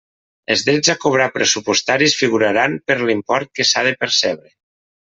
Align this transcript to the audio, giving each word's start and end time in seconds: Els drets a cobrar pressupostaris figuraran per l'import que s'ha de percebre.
Els 0.53 0.63
drets 0.69 0.89
a 0.93 0.95
cobrar 1.03 1.27
pressupostaris 1.35 2.17
figuraran 2.23 2.81
per 2.89 2.99
l'import 3.05 3.55
que 3.59 3.71
s'ha 3.75 3.89
de 3.91 3.97
percebre. 4.05 4.53